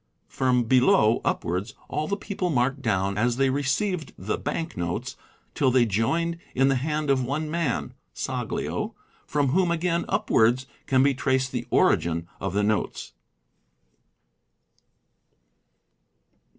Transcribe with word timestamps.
From 0.29 0.63
below 0.63 1.21
upwards:—all 1.23 2.07
the 2.07 2.17
people 2.17 2.47
are 2.47 2.53
marked 2.55 2.81
down 2.81 3.19
as 3.19 3.37
they 3.37 3.51
received 3.51 4.13
the 4.17 4.35
bank 4.35 4.75
notes 4.75 5.15
till 5.53 5.69
they 5.69 5.85
joined 5.85 6.39
in 6.55 6.69
the 6.69 6.77
hand 6.77 7.11
of 7.11 7.23
one 7.23 7.51
man 7.51 7.93
(Saglio), 8.11 8.95
from 9.27 9.49
whom 9.49 9.69
again 9.69 10.05
upwards 10.09 10.65
can 10.87 11.03
be 11.03 11.13
traced 11.13 11.51
the 11.51 11.67
origin 11.69 12.27
of 12.39 12.55
the 12.55 12.63
notes. 12.63 13.13